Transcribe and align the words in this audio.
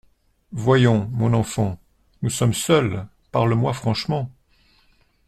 Voyons, 0.55 1.07
mon 1.11 1.31
enfant, 1.35 1.77
nous 2.23 2.31
sommes 2.31 2.55
seuls, 2.55 3.05
parle-moi 3.31 3.71
franchement… 3.71 4.31